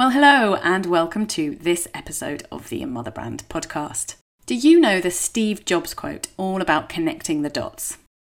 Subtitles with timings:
[0.00, 4.14] Well, hello, and welcome to this episode of the Mother Brand podcast.
[4.46, 7.98] Do you know the Steve Jobs quote all about connecting the dots?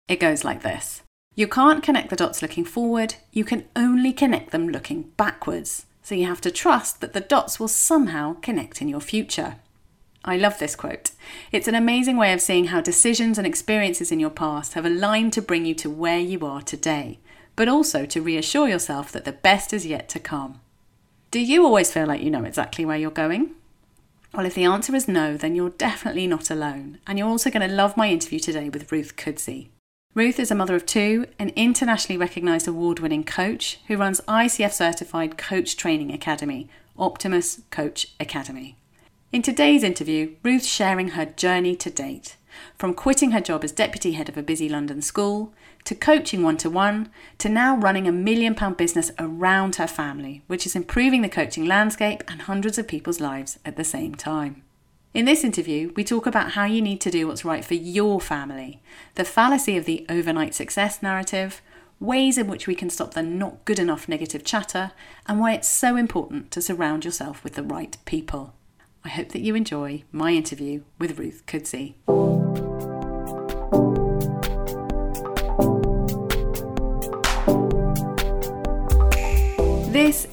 [0.09, 1.03] It goes like this
[1.35, 5.85] You can't connect the dots looking forward, you can only connect them looking backwards.
[6.03, 9.57] So you have to trust that the dots will somehow connect in your future.
[10.25, 11.11] I love this quote.
[11.53, 15.35] It's an amazing way of seeing how decisions and experiences in your past have aligned
[15.35, 17.19] to bring you to where you are today,
[17.55, 20.63] but also to reassure yourself that the best is yet to come.
[21.31, 23.53] Do you always feel like you know exactly where you're going?
[24.35, 27.69] Well, if the answer is no, then you're definitely not alone, and you're also going
[27.69, 29.69] to love my interview today with Ruth Kudzi.
[30.13, 34.73] Ruth is a mother of two, an internationally recognised award winning coach who runs ICF
[34.73, 36.69] certified coach training academy,
[36.99, 38.77] Optimus Coach Academy.
[39.31, 42.39] In today's interview, Ruth's sharing her journey to date,
[42.77, 46.57] from quitting her job as deputy head of a busy London school to coaching one
[46.59, 51.23] to one, to now running a million pound business around her family, which is improving
[51.23, 54.63] the coaching landscape and hundreds of people's lives at the same time.
[55.13, 58.21] In this interview, we talk about how you need to do what's right for your
[58.21, 58.81] family,
[59.17, 61.61] the fallacy of the overnight success narrative,
[61.99, 64.93] ways in which we can stop the not good enough negative chatter,
[65.27, 68.55] and why it's so important to surround yourself with the right people.
[69.05, 72.40] I hope that you enjoy my interview with Ruth Kudzi.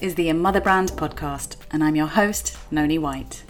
[0.08, 3.44] Is the Mother Brand podcast, and I'm your host, Noni White.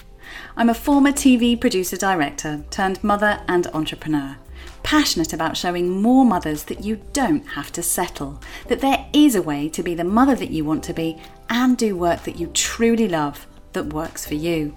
[0.56, 4.36] I'm a former TV producer director turned mother and entrepreneur,
[4.82, 9.42] passionate about showing more mothers that you don't have to settle, that there is a
[9.42, 11.16] way to be the mother that you want to be
[11.48, 14.74] and do work that you truly love that works for you.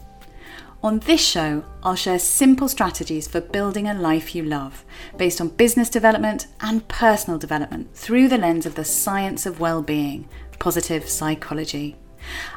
[0.83, 4.85] On this show, I'll share simple strategies for building a life you love,
[5.17, 10.29] based on business development and personal development through the lens of the science of well-being,
[10.61, 11.95] positive psychology.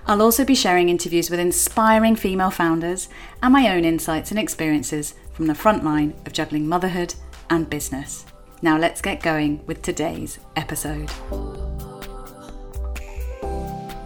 [0.07, 3.09] I'll also be sharing interviews with inspiring female founders
[3.43, 7.15] and my own insights and experiences from the front line of juggling motherhood
[7.49, 8.27] and business.
[8.61, 11.11] Now let's get going with today's episode.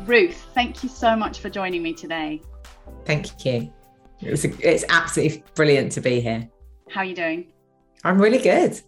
[0.06, 2.40] Ruth, thank you so much for joining me today.
[3.04, 3.72] Thank you.
[4.20, 6.48] It was a, it's absolutely brilliant to be here.
[6.88, 7.52] How are you doing?
[8.04, 8.80] I'm really good.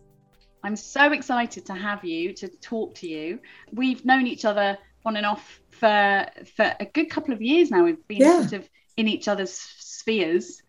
[0.63, 3.41] I'm so excited to have you to talk to you.
[3.73, 7.85] We've known each other on and off for for a good couple of years now.
[7.85, 8.41] We've been yeah.
[8.41, 10.63] sort of in each other's spheres.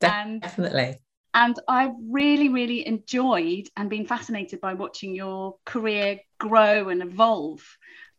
[0.00, 0.98] Definitely.
[1.34, 7.02] And, and I've really, really enjoyed and been fascinated by watching your career grow and
[7.02, 7.64] evolve.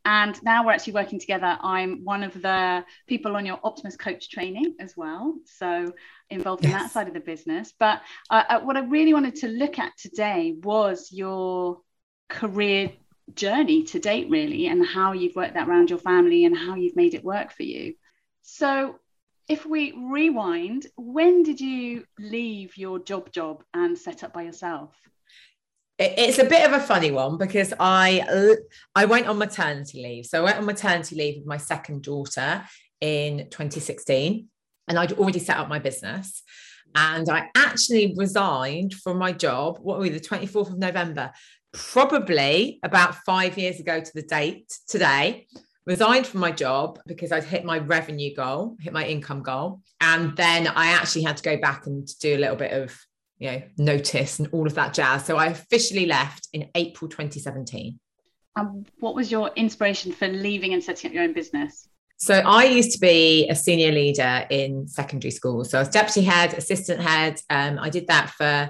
[0.05, 1.57] And now we're actually working together.
[1.61, 5.35] I'm one of the people on your Optimus coach training as well.
[5.45, 5.93] So
[6.29, 6.71] involved yes.
[6.71, 7.73] in that side of the business.
[7.77, 11.81] But uh, uh, what I really wanted to look at today was your
[12.29, 12.91] career
[13.35, 16.95] journey to date, really, and how you've worked that around your family and how you've
[16.95, 17.95] made it work for you.
[18.41, 18.99] So,
[19.47, 24.95] if we rewind, when did you leave your job job and set up by yourself?
[25.97, 28.55] It's a bit of a funny one because I
[28.95, 30.27] I went on maternity leave.
[30.27, 32.63] So I went on maternity leave with my second daughter
[33.01, 34.47] in 2016,
[34.87, 36.43] and I'd already set up my business.
[36.95, 39.79] And I actually resigned from my job.
[39.81, 41.31] What were we, the 24th of November?
[41.73, 45.47] Probably about five years ago to the date today
[45.85, 49.81] resigned from my job because I'd hit my revenue goal, hit my income goal.
[50.01, 52.95] And then I actually had to go back and do a little bit of,
[53.39, 55.25] you know, notice and all of that jazz.
[55.25, 57.99] So I officially left in April 2017.
[58.55, 61.87] And what was your inspiration for leaving and setting up your own business?
[62.17, 65.63] So I used to be a senior leader in secondary school.
[65.63, 67.39] So I was deputy head, assistant head.
[67.49, 68.69] Um, I did that for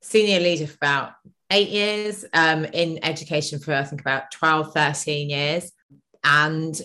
[0.00, 1.12] senior leader for about
[1.50, 5.72] eight years um, in education for I think about 12, 13 years.
[6.22, 6.80] And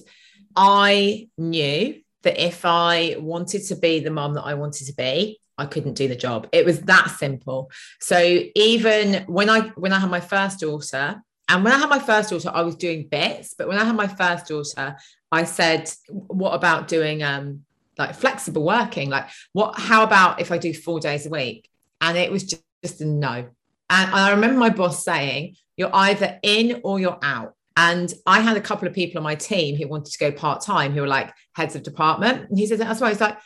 [0.55, 5.39] I knew that if I wanted to be the mom that I wanted to be,
[5.57, 6.47] I couldn't do the job.
[6.51, 7.71] It was that simple.
[8.01, 11.99] So even when I when I had my first daughter, and when I had my
[11.99, 14.97] first daughter, I was doing bits, but when I had my first daughter,
[15.31, 17.61] I said, what about doing um
[17.97, 19.09] like flexible working?
[19.09, 21.69] Like what how about if I do four days a week?
[22.01, 23.47] And it was just, just a no.
[23.89, 27.53] And I remember my boss saying, you're either in or you're out.
[27.77, 30.61] And I had a couple of people on my team who wanted to go part
[30.61, 32.49] time, who were like heads of department.
[32.49, 33.37] And he said, that's why he's like,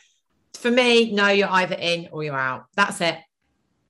[0.54, 2.66] for me, no, you're either in or you're out.
[2.76, 3.18] That's it.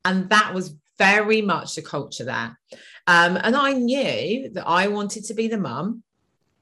[0.04, 2.58] And that was very much the culture there.
[3.06, 6.02] Um, and I knew that I wanted to be the mum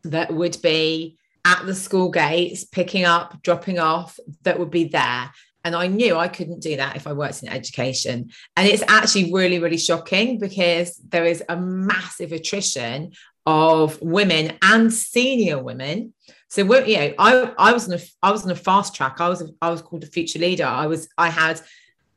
[0.05, 5.31] that would be at the school gates, picking up, dropping off, that would be there.
[5.65, 8.31] And I knew I couldn't do that if I worked in education.
[8.57, 13.13] And it's actually really, really shocking because there is a massive attrition
[13.45, 16.13] of women and senior women
[16.49, 19.21] So you know, I I was on a I was on a fast track.
[19.21, 20.65] I was a, I was called a future leader.
[20.65, 21.61] I was I had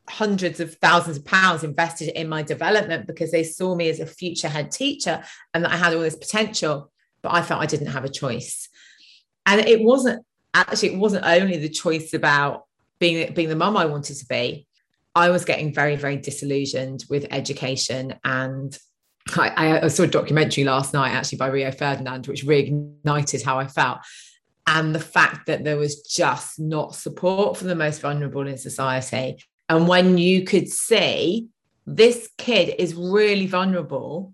[0.10, 4.06] hundreds of thousands of pounds invested in my development because they saw me as a
[4.06, 5.24] future head teacher
[5.54, 6.92] and that I had all this potential.
[7.22, 8.70] But I felt I didn't have a choice,
[9.46, 12.66] and it wasn't actually it wasn't only the choice about
[13.02, 14.66] being being the mum I wanted to be.
[15.14, 18.78] I was getting very very disillusioned with education and
[19.36, 23.68] I, I, saw a documentary last night actually by Rio Ferdinand, which reignited how I
[23.68, 24.00] felt.
[24.66, 29.44] And the fact that there was just not support for the most vulnerable in society.
[29.70, 31.50] And when you could see
[31.86, 34.34] this kid is really vulnerable,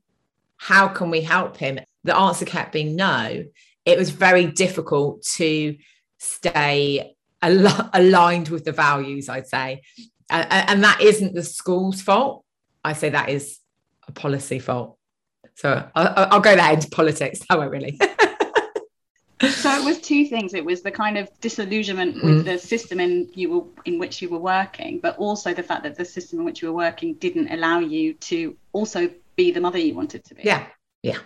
[0.58, 1.80] how can we help him?
[2.06, 3.44] The answer kept being no.
[3.84, 5.76] It was very difficult to
[6.18, 7.17] stay
[7.48, 9.82] al- aligned with the values, I'd say.
[10.30, 12.44] And, and that isn't the school's fault.
[12.84, 13.60] I say that is
[14.08, 14.98] a policy fault.
[15.56, 17.42] So I'll, I'll go there into politics.
[17.50, 18.00] I won't really.
[19.42, 20.54] so it was two things.
[20.54, 22.46] It was the kind of disillusionment with mm.
[22.46, 25.96] the system in you were in which you were working, but also the fact that
[25.96, 29.78] the system in which you were working didn't allow you to also be the mother
[29.78, 30.44] you wanted to be.
[30.44, 30.66] Yeah,
[31.04, 31.18] yeah.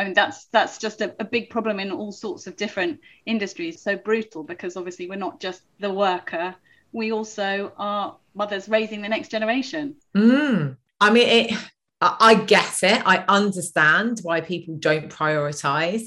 [0.00, 3.82] I mean that's that's just a, a big problem in all sorts of different industries.
[3.82, 6.54] So brutal because obviously we're not just the worker,
[6.92, 9.96] we also are mothers raising the next generation.
[10.16, 10.78] Mm.
[11.02, 11.58] I mean, it,
[12.00, 13.02] I get it.
[13.04, 16.04] I understand why people don't prioritize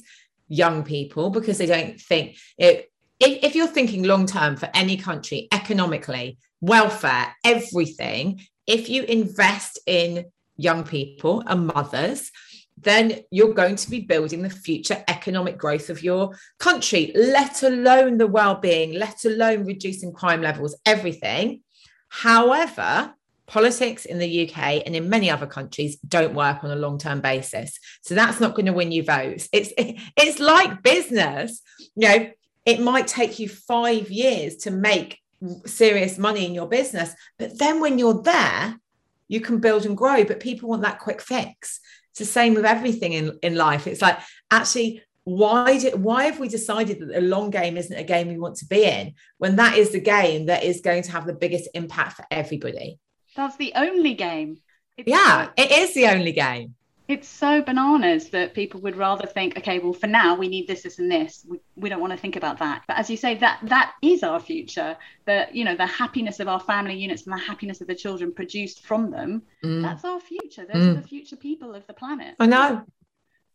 [0.48, 2.90] young people because they don't think it.
[3.20, 9.80] If, if you're thinking long term for any country, economically, welfare, everything, if you invest
[9.86, 10.26] in
[10.58, 12.32] young people and mothers,
[12.78, 18.18] then you're going to be building the future economic growth of your country, let alone
[18.18, 21.62] the well-being, let alone reducing crime levels, everything.
[22.10, 23.14] However,
[23.46, 27.78] politics in the UK and in many other countries don't work on a long-term basis.
[28.02, 29.50] So that's not going to win you votes.
[29.52, 31.62] It's it's like business.
[31.96, 32.30] You know,
[32.66, 35.20] it might take you 5 years to make
[35.66, 38.80] serious money in your business, but then when you're there,
[39.28, 41.80] you can build and grow, but people want that quick fix.
[42.14, 43.88] It's the same with everything in, in life.
[43.88, 44.20] It's like
[44.50, 48.38] actually why did why have we decided that the long game isn't a game we
[48.38, 51.34] want to be in when that is the game that is going to have the
[51.34, 53.00] biggest impact for everybody
[53.36, 54.58] that's the only game.
[54.98, 56.76] It's yeah, it is the only game.
[57.08, 60.84] It's so bananas that people would rather think, okay, well, for now we need this,
[60.84, 61.46] this, and this.
[61.48, 62.84] We, we don't want to think about that.
[62.88, 64.96] But as you say, that that is our future.
[65.26, 68.34] The you know the happiness of our family units and the happiness of the children
[68.34, 69.44] produced from them.
[69.64, 69.82] Mm.
[69.82, 70.66] That's our future.
[70.66, 70.92] Those mm.
[70.92, 72.36] are the future people of the planet.
[72.40, 72.84] I know.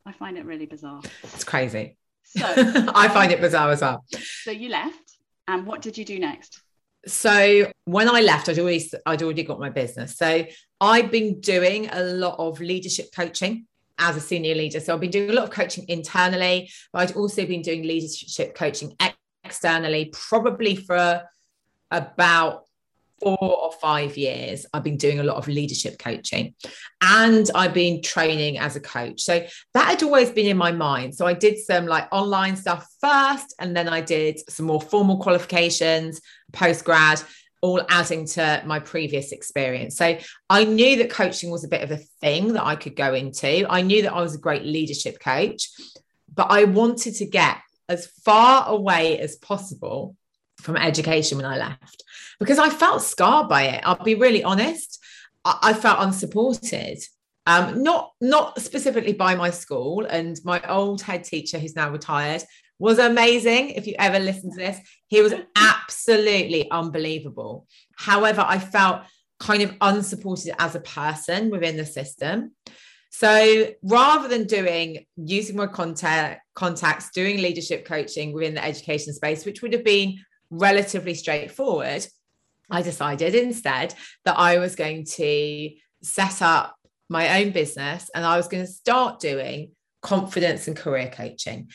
[0.05, 1.03] I find it really bizarre.
[1.23, 1.97] It's crazy.
[2.25, 2.45] So
[2.95, 4.05] I find it bizarre as well.
[4.43, 5.17] So you left,
[5.47, 6.61] and what did you do next?
[7.09, 10.17] So when I left, I'd always I'd already got my business.
[10.17, 10.45] So
[10.81, 13.67] I've been doing a lot of leadership coaching
[13.99, 14.81] as a senior leader.
[14.81, 18.55] So I've been doing a lot of coaching internally, but I'd also been doing leadership
[18.55, 18.97] coaching
[19.45, 21.23] externally, probably for
[21.91, 22.68] about
[23.21, 26.55] four or five years, I've been doing a lot of leadership coaching
[27.01, 29.21] and I've been training as a coach.
[29.21, 29.45] So
[29.75, 31.15] that had always been in my mind.
[31.15, 35.19] So I did some like online stuff first, and then I did some more formal
[35.19, 36.21] qualifications,
[36.53, 37.23] post grad,
[37.61, 39.97] all adding to my previous experience.
[39.97, 40.19] So
[40.49, 43.67] I knew that coaching was a bit of a thing that I could go into.
[43.69, 45.69] I knew that I was a great leadership coach,
[46.33, 50.15] but I wanted to get as far away as possible
[50.61, 52.03] from education when I left
[52.41, 53.83] because I felt scarred by it.
[53.85, 55.03] I'll be really honest.
[55.45, 56.99] I, I felt unsupported.
[57.47, 62.43] Um, not not specifically by my school and my old head teacher who's now retired
[62.79, 63.71] was amazing.
[63.71, 67.67] If you ever listen to this, he was absolutely unbelievable.
[67.97, 69.03] However, I felt
[69.41, 72.53] kind of unsupported as a person within the system.
[73.11, 79.45] So rather than doing using my contact contacts, doing leadership coaching within the education space,
[79.45, 80.19] which would have been
[80.51, 82.07] relatively straightforward,
[82.71, 85.71] I decided instead that I was going to
[86.03, 86.77] set up
[87.09, 91.71] my own business and I was going to start doing confidence and career coaching.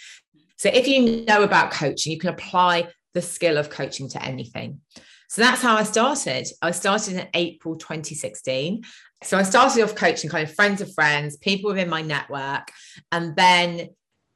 [0.58, 4.82] So if you know about coaching, you can apply the skill of coaching to anything.
[5.30, 6.48] So that's how I started.
[6.62, 8.84] I started in April 2016.
[9.24, 12.70] So I started off coaching kind of friends of friends, people within my network.
[13.12, 13.90] And then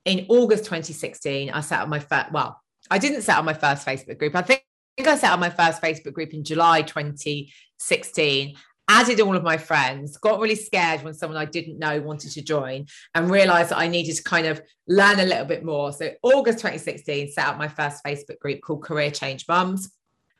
[0.06, 3.86] in August 2016, I set up my first, well, I didn't set up my first
[3.86, 4.36] Facebook group.
[4.36, 4.64] I think
[5.00, 8.56] I set up my first Facebook group in July 2016
[8.88, 12.42] added all of my friends, got really scared when someone I didn't know wanted to
[12.42, 15.92] join, and realized that I needed to kind of learn a little bit more.
[15.92, 19.92] So, August 2016, set up my first Facebook group called Career Change Mums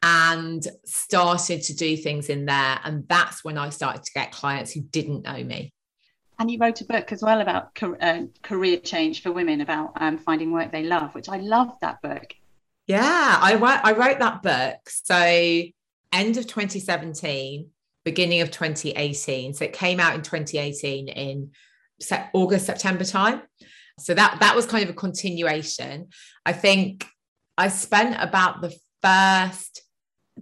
[0.02, 2.80] and started to do things in there.
[2.84, 5.74] And that's when I started to get clients who didn't know me.
[6.40, 10.20] And you wrote a book as well about uh, career change for women, about um,
[10.20, 12.36] finding work they love, which I love that book.
[12.86, 14.90] Yeah, I wrote, I wrote that book.
[14.90, 15.16] So,
[16.14, 17.70] end of 2017,
[18.06, 19.56] beginning of 2018.
[19.56, 21.52] So, it came out in 2018 in
[22.34, 23.42] August, September time.
[24.00, 26.10] So, that, that was kind of a continuation.
[26.46, 27.08] I think
[27.58, 29.82] I spent about the first,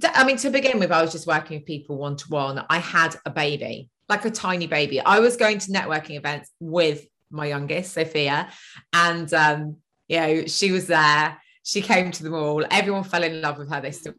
[0.03, 2.65] I mean, to begin with, I was just working with people one to one.
[2.69, 4.99] I had a baby like a tiny baby.
[4.99, 8.49] I was going to networking events with my youngest, Sophia,
[8.93, 11.41] and um, you know, she was there.
[11.63, 12.63] She came to them all.
[12.69, 13.81] Everyone fell in love with her.
[13.81, 14.13] They still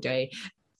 [0.00, 0.26] do.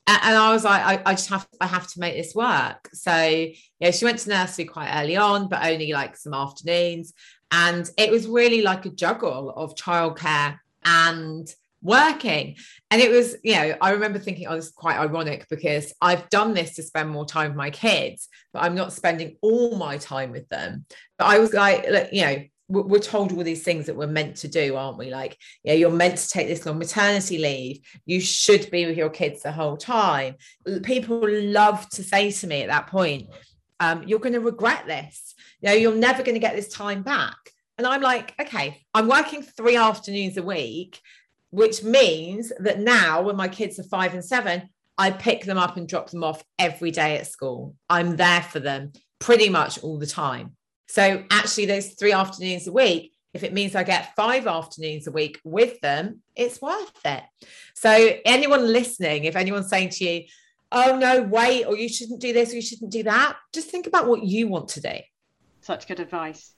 [0.07, 2.91] And I was like, I, I just have, I have to make this work.
[2.93, 3.47] So,
[3.79, 7.13] yeah, she went to nursery quite early on, but only like some afternoons.
[7.51, 11.49] And it was really like a juggle of childcare and
[11.83, 12.57] working.
[12.91, 16.29] And it was, you know, I remember thinking, oh, this is quite ironic because I've
[16.31, 19.99] done this to spend more time with my kids, but I'm not spending all my
[19.99, 20.87] time with them.
[21.19, 24.49] But I was like, you know, we're told all these things that we're meant to
[24.49, 25.11] do, aren't we?
[25.11, 27.81] Like, yeah, you're meant to take this long maternity leave.
[28.07, 30.37] You should be with your kids the whole time.
[30.83, 33.29] People love to say to me at that point,
[33.81, 35.35] um, you're going to regret this.
[35.61, 37.37] You know, you're never going to get this time back.
[37.77, 41.01] And I'm like, okay, I'm working three afternoons a week
[41.53, 45.77] which means that now when my kids are five and seven, I pick them up
[45.77, 47.77] and drop them off every day at school.
[47.89, 50.57] I'm there for them pretty much all the time.
[50.89, 55.13] So actually, those three afternoons a week, if it means I get five afternoons a
[55.13, 57.23] week with them, it's worth it.
[57.75, 60.25] So anyone listening, if anyone's saying to you,
[60.71, 63.87] oh no, wait, or you shouldn't do this, or you shouldn't do that, just think
[63.87, 64.95] about what you want to do.
[65.61, 66.55] Such good advice.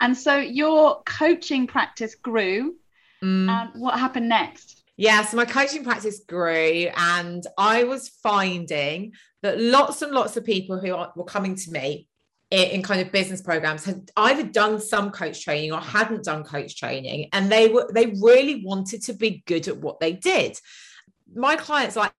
[0.00, 2.74] And so your coaching practice grew
[3.24, 3.48] Mm.
[3.48, 4.82] And what happened next?
[4.96, 10.44] Yeah, so my coaching practice grew, and I was finding that lots and lots of
[10.44, 12.08] people who are, were coming to me
[12.50, 16.44] in, in kind of business programs had either done some coach training or hadn't done
[16.44, 20.60] coach training, and they were they really wanted to be good at what they did.
[21.34, 22.12] My clients like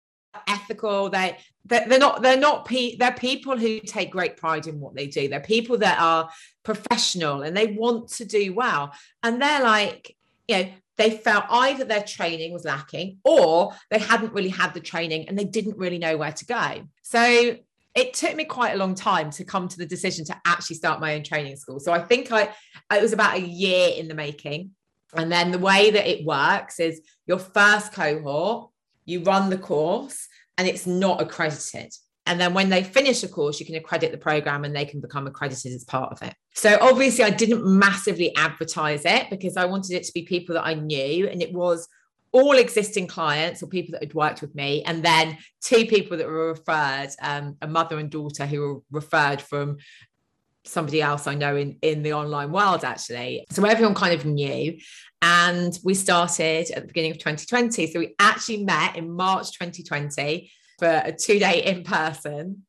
[0.47, 4.93] ethical they they're not they're not pe- they're people who take great pride in what
[4.93, 6.29] they do they're people that are
[6.63, 8.93] professional and they want to do well
[9.23, 10.13] and they're like
[10.49, 14.79] you know they felt either their training was lacking or they hadn't really had the
[14.79, 16.87] training and they didn't really know where to go.
[17.01, 17.57] So
[17.95, 20.99] it took me quite a long time to come to the decision to actually start
[20.99, 21.79] my own training school.
[21.79, 22.49] So I think I
[22.93, 24.71] it was about a year in the making.
[25.15, 28.69] And then the way that it works is your first cohort,
[29.05, 31.93] you run the course and it's not accredited.
[32.25, 34.99] And then when they finish a course, you can accredit the program and they can
[34.99, 36.33] become accredited as part of it.
[36.53, 40.65] So obviously, I didn't massively advertise it because I wanted it to be people that
[40.65, 41.27] I knew.
[41.27, 41.87] And it was
[42.31, 46.27] all existing clients or people that had worked with me, and then two people that
[46.27, 49.77] were referred um, a mother and daughter who were referred from
[50.65, 53.45] somebody else I know in, in the online world, actually.
[53.51, 54.77] So everyone kind of knew.
[55.21, 57.87] And we started at the beginning of 2020.
[57.87, 62.63] So we actually met in March 2020 for a two day in person.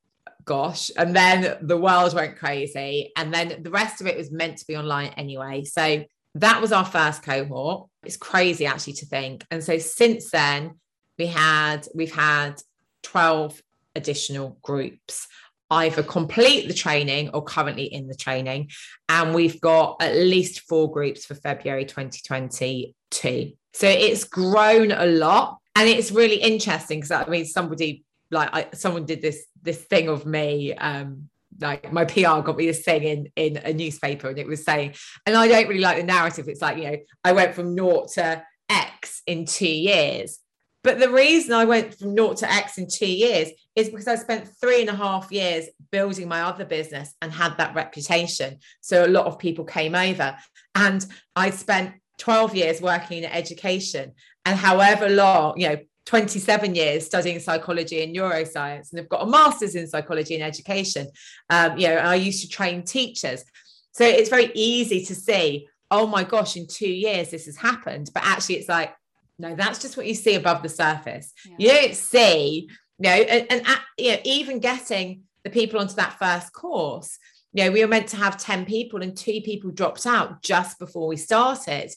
[0.44, 0.90] Gosh.
[0.96, 3.12] And then the world went crazy.
[3.16, 5.64] And then the rest of it was meant to be online anyway.
[5.64, 6.04] So
[6.36, 7.88] that was our first cohort.
[8.04, 9.44] It's crazy actually to think.
[9.50, 10.78] And so since then,
[11.18, 12.60] we had we've had
[13.02, 13.60] 12
[13.94, 15.26] additional groups
[15.70, 18.70] either complete the training or currently in the training.
[19.08, 23.52] And we've got at least four groups for February 2022.
[23.72, 28.66] So it's grown a lot and it's really interesting because I mean somebody like I,
[28.74, 31.28] someone did this this thing of me um
[31.60, 34.94] like my PR got me this thing in in a newspaper and it was saying
[35.24, 38.10] and I don't really like the narrative it's like you know I went from naught
[38.14, 40.40] to X in two years
[40.82, 44.14] but the reason I went from naught to X in two years is because I
[44.14, 48.58] spent three and a half years building my other business and had that reputation.
[48.82, 50.36] So a lot of people came over.
[50.76, 51.04] And
[51.34, 54.12] I spent 12 years working in education
[54.46, 55.76] and however long, you know,
[56.06, 61.08] 27 years studying psychology and neuroscience, and have got a master's in psychology and education.
[61.50, 63.44] Um, you know, I used to train teachers.
[63.92, 68.10] So it's very easy to see, oh my gosh, in two years this has happened.
[68.14, 68.94] But actually, it's like,
[69.38, 71.32] no, that's just what you see above the surface.
[71.44, 71.56] Yeah.
[71.58, 75.94] You don't see, you know, and, and at, you know, even getting the people onto
[75.94, 77.18] that first course,
[77.52, 80.78] you know, we were meant to have 10 people and two people dropped out just
[80.78, 81.90] before we started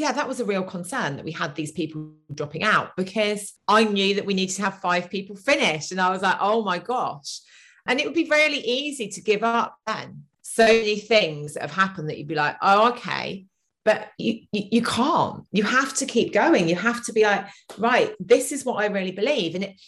[0.00, 3.84] yeah, that was a real concern that we had these people dropping out because I
[3.84, 5.92] knew that we needed to have five people finished.
[5.92, 7.40] And I was like, oh my gosh.
[7.86, 10.24] And it would be really easy to give up then.
[10.40, 13.44] So many things that have happened that you'd be like, oh, okay.
[13.84, 15.44] But you, you, you can't.
[15.52, 16.66] You have to keep going.
[16.66, 19.54] You have to be like, right, this is what I really believe.
[19.54, 19.80] And it,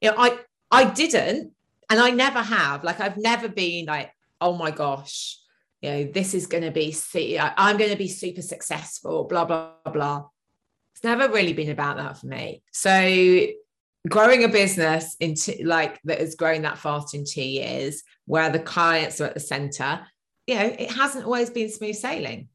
[0.00, 0.38] you know, I
[0.70, 1.52] I didn't,
[1.90, 2.84] and I never have.
[2.84, 5.38] Like I've never been like, oh my gosh,
[5.82, 6.96] you know, this is going to be,
[7.38, 10.26] I'm going to be super successful, blah, blah, blah.
[10.94, 12.62] It's never really been about that for me.
[12.72, 13.46] So
[14.08, 18.60] growing a business into like that is growing that fast in two years, where the
[18.60, 20.06] clients are at the center,
[20.46, 22.48] you know, it hasn't always been smooth sailing.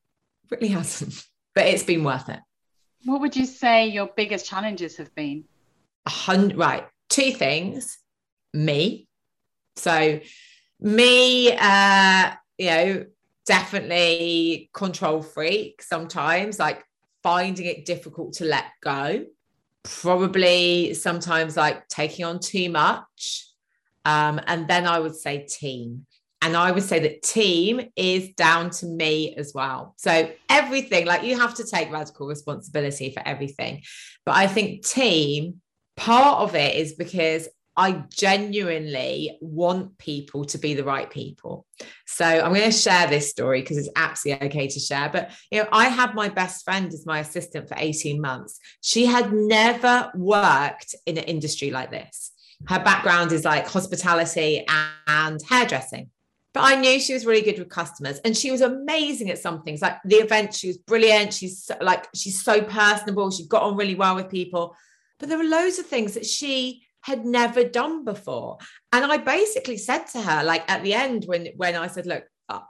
[0.49, 1.21] It really hasn't,
[1.55, 2.39] but it's been worth it.
[3.03, 5.43] What would you say your biggest challenges have been?
[6.05, 6.87] A hundred, right.
[7.09, 7.97] Two things.
[8.53, 9.07] Me.
[9.75, 10.19] So,
[10.79, 13.05] me, uh, you know,
[13.47, 16.83] definitely control freak sometimes, like
[17.23, 19.25] finding it difficult to let go.
[19.83, 23.47] Probably sometimes like taking on too much.
[24.05, 26.05] Um, and then I would say team.
[26.41, 29.95] And I would say that team is down to me as well.
[29.97, 33.81] So everything, like you have to take radical responsibility for everything.
[34.23, 35.61] But I think team,
[35.95, 37.47] part of it is because
[37.77, 41.67] I genuinely want people to be the right people.
[42.07, 45.09] So I'm going to share this story because it's absolutely okay to share.
[45.09, 48.59] But you know, I had my best friend as my assistant for 18 months.
[48.81, 52.31] She had never worked in an industry like this.
[52.67, 54.65] Her background is like hospitality
[55.07, 56.09] and hairdressing.
[56.55, 59.61] But I knew she was really good with customers and she was amazing at some
[59.61, 59.83] things.
[59.83, 61.31] Like the event, she was brilliant.
[61.31, 63.29] She's like, she's so personable.
[63.29, 64.75] She got on really well with people.
[65.19, 68.57] But there were loads of things that she had never done before.
[68.91, 72.23] And I basically said to her, like at the end, when when I said, look,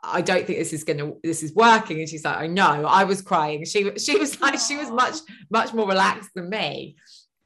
[0.04, 2.00] I don't think this is gonna this is working.
[2.00, 2.86] And she's like, I know.
[2.86, 3.66] I was crying.
[3.66, 5.16] She she was like, she was much,
[5.50, 6.98] much more relaxed than me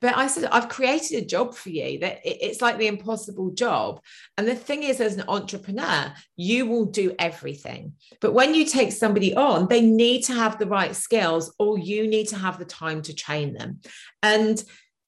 [0.01, 4.01] but I said, I've created a job for you that it's like the impossible job.
[4.35, 7.93] And the thing is, as an entrepreneur, you will do everything.
[8.19, 12.07] But when you take somebody on, they need to have the right skills or you
[12.07, 13.79] need to have the time to train them.
[14.23, 14.61] And,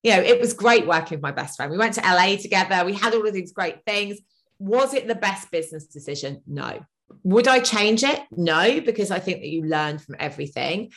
[0.04, 1.72] you know, it was great working with my best friend.
[1.72, 4.20] We went to LA together, we had all of these great things.
[4.60, 6.42] Was it the best business decision?
[6.46, 6.86] No.
[7.24, 8.22] Would I change it?
[8.32, 10.92] No, because I think that you learn from everything.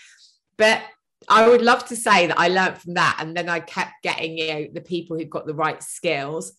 [0.56, 0.82] But
[1.28, 3.18] I would love to say that I learned from that.
[3.20, 6.52] And then I kept getting, you know, the people who've got the right skills.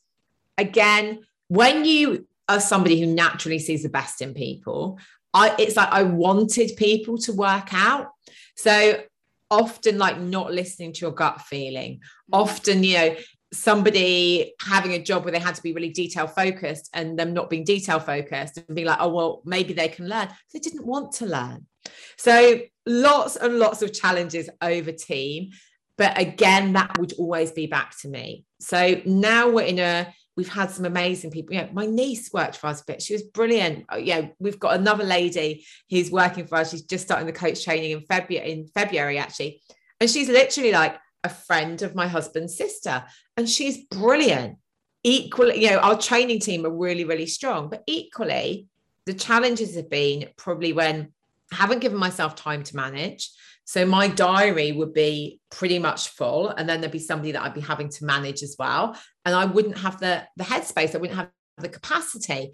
[0.58, 5.00] Again, when you are somebody who naturally sees the best in people,
[5.34, 8.08] I it's like I wanted people to work out.
[8.56, 9.02] So
[9.50, 12.42] often like not listening to your gut feeling, mm-hmm.
[12.42, 13.16] often, you know,
[13.54, 17.50] somebody having a job where they had to be really detail focused and them not
[17.50, 20.28] being detail focused and being like, oh, well, maybe they can learn.
[20.54, 21.66] They didn't want to learn.
[22.18, 25.52] So lots and lots of challenges over team.
[25.98, 28.46] But again, that would always be back to me.
[28.60, 31.56] So now we're in a, we've had some amazing people.
[31.56, 33.02] Yeah, my niece worked for us a bit.
[33.02, 33.86] She was brilliant.
[33.90, 36.72] Oh, yeah, we've got another lady who's working for us.
[36.72, 39.62] She's just starting the coach training in February, in February actually.
[40.00, 43.04] And she's literally like a friend of my husband's sister.
[43.36, 44.60] And she's brilliant.
[45.04, 47.70] Equally, you know, our training team are really, really strong.
[47.70, 48.68] But equally,
[49.08, 51.14] the challenges have been probably when
[51.52, 53.32] I haven't given myself time to manage.
[53.68, 57.54] So my diary would be pretty much full, and then there'd be somebody that I'd
[57.54, 60.96] be having to manage as well, and I wouldn't have the the headspace.
[60.96, 62.54] I wouldn't have the capacity,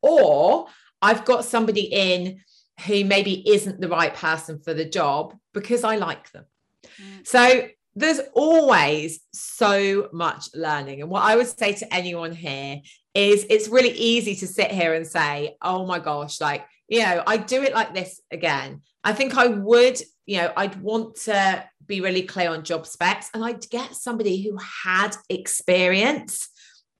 [0.00, 0.66] or
[1.02, 2.40] I've got somebody in
[2.86, 6.46] who maybe isn't the right person for the job because I like them.
[6.82, 7.26] Mm.
[7.26, 11.02] So there's always so much learning.
[11.02, 12.80] And what I would say to anyone here
[13.12, 17.22] is it's really easy to sit here and say, oh my gosh, like you know,
[17.26, 18.82] I do it like this again.
[19.02, 23.30] I think I would, you know, I'd want to be really clear on job specs
[23.34, 26.48] and I'd get somebody who had experience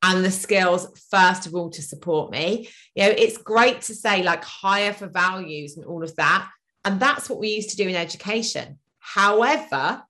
[0.03, 2.69] and the skills, first of all, to support me.
[2.95, 6.49] You know, it's great to say like hire for values and all of that.
[6.85, 8.79] And that's what we used to do in education.
[8.99, 10.03] However,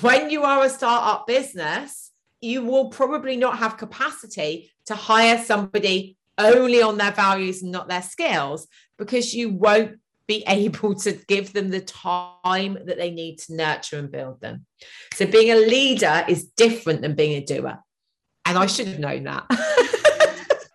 [0.00, 6.16] when you are a startup business, you will probably not have capacity to hire somebody
[6.38, 8.66] only on their values and not their skills
[9.04, 13.98] because you won't be able to give them the time that they need to nurture
[13.98, 14.66] and build them.
[15.14, 17.78] So being a leader is different than being a doer.
[18.44, 19.46] And I should have known that.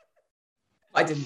[0.96, 1.26] I didn't.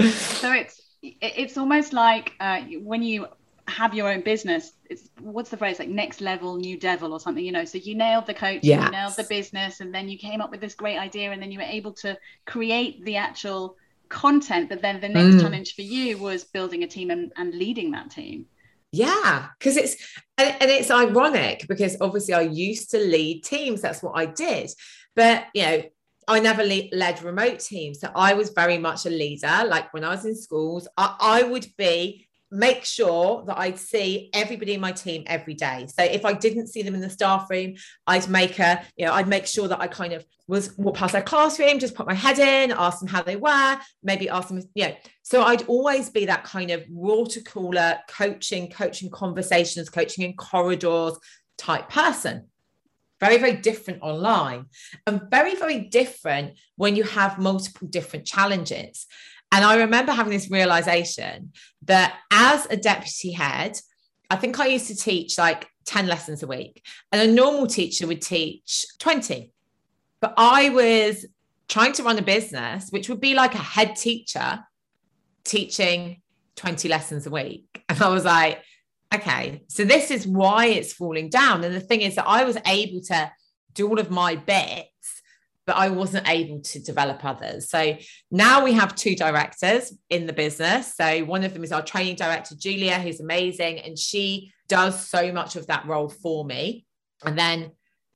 [0.00, 3.26] So it's it's almost like uh, when you
[3.68, 7.44] have your own business it's what's the phrase like next level new devil or something
[7.44, 8.84] you know so you nailed the coach yes.
[8.84, 11.52] you nailed the business and then you came up with this great idea and then
[11.52, 13.76] you were able to create the actual
[14.10, 15.40] content but then the next mm.
[15.40, 18.44] challenge for you was building a team and, and leading that team
[18.92, 19.96] yeah because it's
[20.36, 24.70] and, and it's ironic because obviously i used to lead teams that's what i did
[25.14, 25.82] but you know
[26.28, 27.98] I never le- led remote teams.
[27.98, 29.64] So I was very much a leader.
[29.66, 34.28] Like when I was in schools, I, I would be make sure that I'd see
[34.32, 35.86] everybody in my team every day.
[35.88, 37.74] So if I didn't see them in the staff room,
[38.06, 41.12] I'd make a, you know, I'd make sure that I kind of was walk past
[41.12, 44.60] their classroom, just put my head in, ask them how they were, maybe ask them,
[44.74, 44.96] you know.
[45.22, 51.16] So I'd always be that kind of water cooler coaching, coaching conversations, coaching in corridors
[51.56, 52.46] type person.
[53.20, 54.64] Very, very different online
[55.06, 59.06] and very, very different when you have multiple different challenges.
[59.52, 63.78] And I remember having this realization that as a deputy head,
[64.30, 68.06] I think I used to teach like 10 lessons a week, and a normal teacher
[68.06, 69.50] would teach 20.
[70.20, 71.26] But I was
[71.68, 74.60] trying to run a business, which would be like a head teacher
[75.44, 76.20] teaching
[76.56, 77.66] 20 lessons a week.
[77.88, 78.62] And I was like,
[79.12, 81.64] okay, so this is why it's falling down.
[81.64, 83.32] And the thing is that I was able to
[83.74, 84.89] do all of my bits
[85.70, 87.70] but I wasn't able to develop others.
[87.70, 87.96] So
[88.32, 90.96] now we have two directors in the business.
[90.96, 95.30] So one of them is our training director, Julia, who's amazing, and she does so
[95.30, 96.86] much of that role for me.
[97.24, 97.70] And then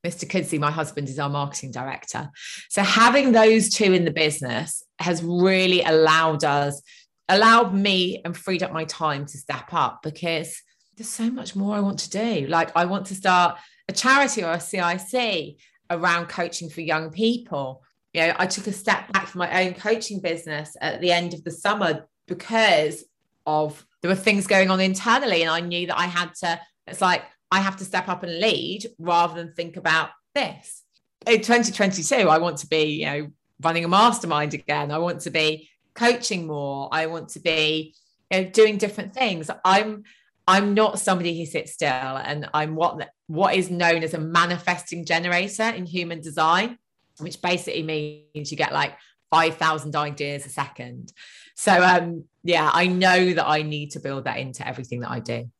[0.05, 0.29] Mr.
[0.29, 2.29] Kudzi, my husband, is our marketing director.
[2.71, 6.83] So having those two in the business has really allowed us,
[7.29, 10.61] allowed me and freed up my time to step up because
[10.97, 12.49] there's so much more I want to do.
[12.49, 15.57] Like I want to start a charity or a CIC
[15.91, 17.83] around coaching for young people.
[18.13, 21.35] You know, I took a step back from my own coaching business at the end
[21.35, 23.05] of the summer because
[23.47, 26.61] of there were things going on internally, and I knew that I had to.
[26.87, 30.83] It's like I have to step up and lead rather than think about this.
[31.27, 33.29] In 2022, I want to be, you know,
[33.63, 34.91] running a mastermind again.
[34.91, 36.89] I want to be coaching more.
[36.93, 37.95] I want to be
[38.31, 39.51] you know, doing different things.
[39.65, 40.05] I'm
[40.47, 45.07] I'm not somebody who sits still, and I'm what what is known as a manifesting
[45.07, 46.79] generator in human design,
[47.19, 48.95] which basically means you get like
[49.31, 51.13] five thousand ideas a second.
[51.57, 55.21] So um, yeah, I know that I need to build that into everything that I
[55.21, 55.51] do.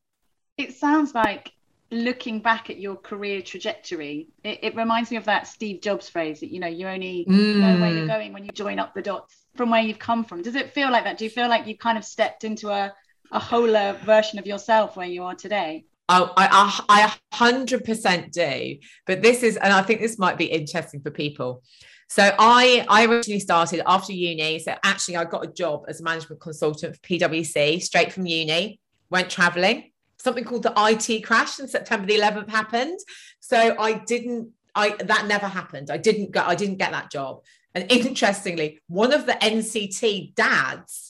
[0.59, 1.51] It sounds like
[1.91, 6.41] looking back at your career trajectory, it, it reminds me of that Steve Jobs phrase
[6.41, 7.57] that you know you only mm.
[7.57, 8.09] know where you're mm.
[8.09, 10.43] going when you join up the dots from where you've come from.
[10.43, 11.19] Does it feel like that?
[11.19, 12.93] Do you feel like you kind of stepped into a
[13.35, 15.85] a wholer version of yourself where you are today?
[16.09, 18.79] Oh, I, I, I 100% do.
[19.07, 21.63] But this is, and I think this might be interesting for people.
[22.09, 24.59] So I, I originally started after uni.
[24.61, 28.79] So actually, I got a job as a management consultant for PwC straight from uni.
[29.11, 29.91] Went traveling.
[30.19, 32.99] Something called the IT crash and September the 11th happened.
[33.41, 34.51] So I didn't.
[34.75, 35.91] I that never happened.
[35.91, 36.43] I didn't go.
[36.43, 37.43] I didn't get that job.
[37.75, 41.04] And interestingly, one of the NCT dads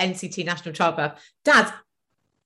[0.00, 1.72] NCT National Childbirth, Dad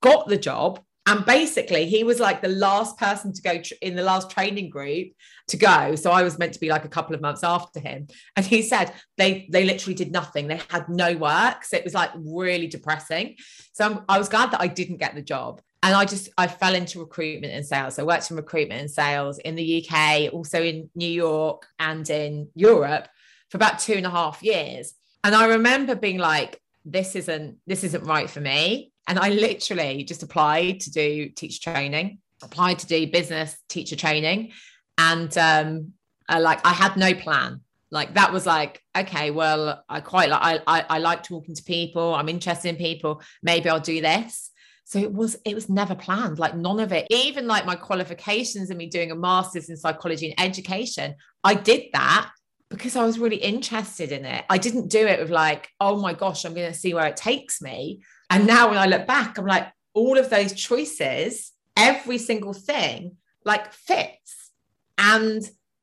[0.01, 0.81] got the job.
[1.07, 4.71] And basically, he was like the last person to go tr- in the last training
[4.71, 5.09] group
[5.49, 5.97] to go.
[5.97, 8.07] So I was meant to be like a couple of months after him.
[8.37, 10.49] And he said they they literally did nothing.
[10.49, 11.65] They had no work.
[11.65, 13.37] So it was like really depressing.
[13.75, 16.47] So I'm, I was glad that I didn't get the job and I just I
[16.47, 17.99] fell into recruitment and sales.
[17.99, 22.49] I worked in recruitment and sales in the UK, also in New York and in
[22.55, 23.07] Europe
[23.51, 24.95] for about two and a half years.
[25.23, 28.93] And I remember being like, this isn't this isn't right for me.
[29.07, 34.53] And i literally just applied to do teacher training applied to do business teacher training.
[34.99, 35.93] And um
[36.29, 37.61] I, like i had no plan.
[37.91, 41.63] Like that was like okay well i quite like I, I i like talking to
[41.63, 42.15] people.
[42.15, 43.23] I'm interested in people.
[43.43, 44.51] Maybe i'll do this.
[44.85, 46.39] So it was it was never planned.
[46.39, 47.07] Like none of it.
[47.11, 51.85] Even like my qualifications and me doing a master's in psychology and education i did
[51.93, 52.31] that
[52.75, 54.45] because I was really interested in it.
[54.51, 57.17] I didn't do it with like, oh my gosh, I'm going to see where it
[57.17, 58.03] takes me.
[58.31, 63.17] And now when I look back, I'm like, all of those choices, every single thing
[63.45, 64.51] like fits.
[64.99, 65.43] And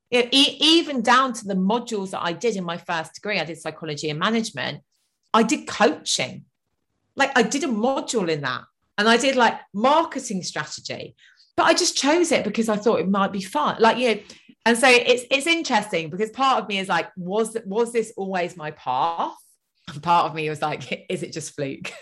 [0.10, 3.40] you know, e- even down to the modules that I did in my first degree,
[3.40, 4.84] I did psychology and management.
[5.34, 6.46] I did coaching.
[7.16, 8.64] Like I did a module in that.
[8.98, 11.16] And I did like marketing strategy.
[11.56, 13.76] But I just chose it because I thought it might be fun.
[13.80, 14.22] Like, you know,
[14.66, 18.56] and so it's it's interesting because part of me is like was was this always
[18.56, 19.36] my path?
[19.92, 21.92] And part of me was like is it just fluke?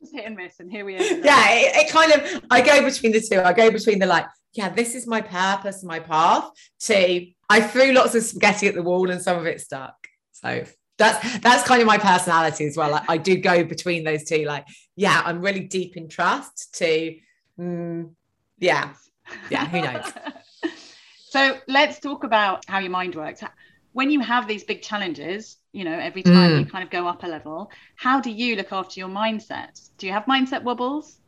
[0.00, 1.02] Just hit and miss and here we are.
[1.02, 3.40] Yeah it, it, kind of i go between the two.
[3.40, 7.92] I go between the like yeah this is my purpose my path to i threw
[7.92, 9.96] lots of spaghetti at the wall and some of it stuck.
[10.32, 10.64] So
[10.98, 12.90] that's that's kind of my personality as well.
[12.92, 17.16] Like, i do go between those two like yeah i'm really deep in trust to
[17.58, 18.10] mm,
[18.58, 18.90] yeah.
[19.50, 20.12] Yeah who knows
[21.30, 23.42] So let's talk about how your mind works.
[23.92, 26.60] When you have these big challenges, you know, every time mm.
[26.60, 29.90] you kind of go up a level, how do you look after your mindset?
[29.98, 31.18] Do you have mindset wobbles?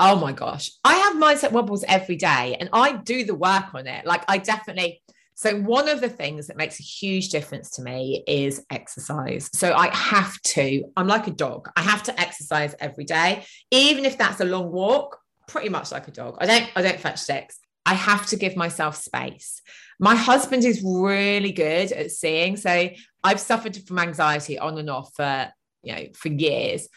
[0.00, 0.72] Oh my gosh.
[0.84, 4.04] I have mindset wobbles every day and I do the work on it.
[4.04, 5.02] Like I definitely
[5.36, 9.50] So, one of the things that makes a huge difference to me is exercise.
[9.52, 14.04] So, I have to, I'm like a dog, I have to exercise every day, even
[14.04, 16.38] if that's a long walk, pretty much like a dog.
[16.40, 17.58] I don't, I don't fetch sticks.
[17.86, 19.60] I have to give myself space.
[20.00, 22.56] My husband is really good at seeing.
[22.56, 22.90] So,
[23.24, 25.48] I've suffered from anxiety on and off for,
[25.82, 26.88] you know, for years.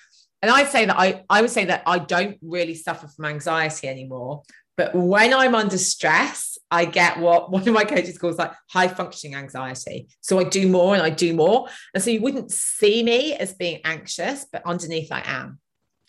[0.42, 3.88] And I'd say that I, I would say that I don't really suffer from anxiety
[3.88, 4.44] anymore.
[4.76, 8.88] But when I'm under stress, I get what one of my coaches calls like high
[8.88, 10.08] functioning anxiety.
[10.22, 11.68] So I do more and I do more.
[11.94, 15.60] And so you wouldn't see me as being anxious, but underneath I am.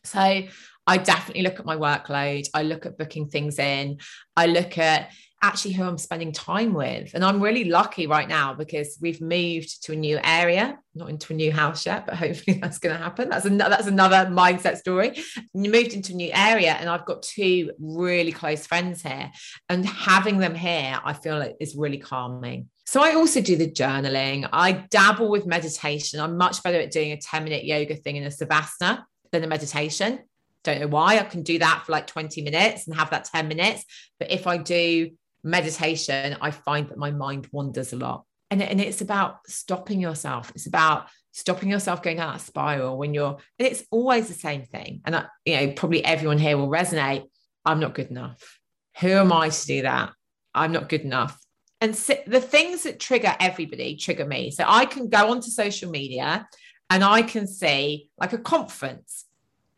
[0.05, 0.43] So
[0.88, 2.48] I definitely look at my workload.
[2.55, 3.98] I look at booking things in.
[4.37, 5.11] I look at
[5.42, 7.11] actually who I'm spending time with.
[7.14, 11.33] And I'm really lucky right now because we've moved to a new area, not into
[11.33, 13.29] a new house yet, but hopefully that's going to happen.
[13.29, 15.22] That's another that's another mindset story.
[15.55, 19.31] You moved into a new area and I've got two really close friends here
[19.68, 22.68] and having them here I feel like is really calming.
[22.87, 24.48] So I also do the journaling.
[24.51, 26.18] I dabble with meditation.
[26.20, 29.46] I'm much better at doing a 10 minute yoga thing in a savasana than a
[29.46, 30.20] meditation.
[30.64, 31.18] Don't know why.
[31.18, 33.85] I can do that for like 20 minutes and have that 10 minutes.
[34.18, 35.11] But if I do
[35.44, 38.25] meditation, I find that my mind wanders a lot.
[38.51, 40.51] And, and it's about stopping yourself.
[40.55, 44.64] It's about stopping yourself going down that spiral when you're, and it's always the same
[44.64, 45.01] thing.
[45.05, 47.25] And, I, you know, probably everyone here will resonate.
[47.64, 48.59] I'm not good enough.
[49.01, 50.12] Who am I to do that?
[50.55, 51.38] I'm not good enough.
[51.81, 54.51] And the things that trigger everybody trigger me.
[54.51, 56.49] So I can go onto social media
[56.90, 59.25] and I can see like a conference,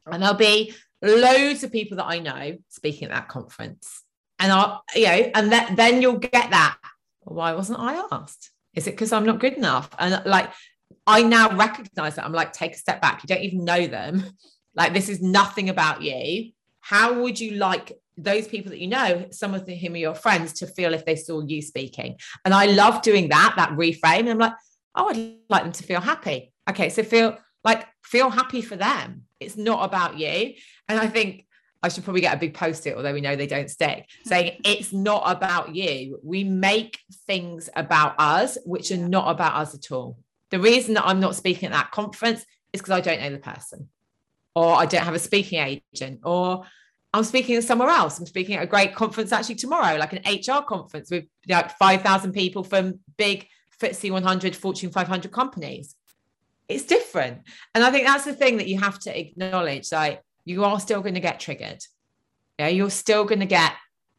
[0.07, 4.03] and there'll be loads of people that I know speaking at that conference
[4.41, 6.79] and I, you know, and then you'll get that.
[7.21, 8.51] Why wasn't I asked?
[8.75, 9.91] Is it because I'm not good enough?
[9.99, 10.51] And like,
[11.07, 13.23] I now recognize that I'm like, take a step back.
[13.23, 14.25] You don't even know them.
[14.73, 16.53] Like, this is nothing about you.
[16.79, 20.53] How would you like those people that you know, some of whom are your friends,
[20.55, 22.19] to feel if they saw you speaking?
[22.45, 24.21] And I love doing that, that reframe.
[24.21, 24.53] And I'm like,
[24.95, 26.53] oh, I'd like them to feel happy.
[26.71, 29.25] Okay, so feel like feel happy for them.
[29.41, 30.55] It's not about you.
[30.89, 31.47] And I think
[31.83, 34.61] I should probably get a big post it, although we know they don't stick, saying
[34.65, 36.21] it's not about you.
[36.23, 40.19] We make things about us, which are not about us at all.
[40.51, 43.39] The reason that I'm not speaking at that conference is because I don't know the
[43.39, 43.89] person,
[44.55, 46.65] or I don't have a speaking agent, or
[47.13, 48.19] I'm speaking somewhere else.
[48.19, 52.33] I'm speaking at a great conference actually tomorrow, like an HR conference with like 5,000
[52.33, 53.49] people from big
[53.81, 55.97] FTSE 100, Fortune 500 companies.
[56.71, 57.43] It's different.
[57.75, 59.93] And I think that's the thing that you have to acknowledge.
[59.93, 61.83] Like, you are still going to get triggered.
[62.59, 63.73] Yeah, you're still going to get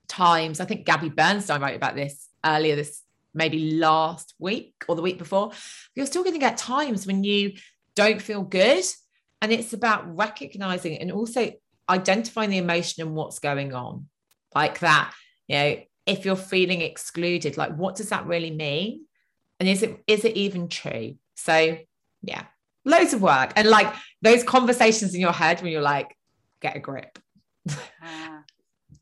[0.08, 0.60] times.
[0.60, 3.02] I think Gabby Bernstein wrote about this earlier this
[3.34, 5.52] maybe last week or the week before.
[5.96, 7.54] You're still going to get times when you
[7.96, 8.84] don't feel good.
[9.42, 11.52] And it's about recognizing and also
[11.90, 14.08] identifying the emotion and what's going on.
[14.54, 15.14] Like that,
[15.48, 19.06] you know, if you're feeling excluded, like what does that really mean?
[19.60, 21.16] And is it is it even true?
[21.36, 21.78] So
[22.22, 22.44] yeah,
[22.86, 23.54] loads of work.
[23.56, 26.16] And like those conversations in your head when you're like,
[26.62, 27.20] get a grip.
[28.02, 28.44] Ah.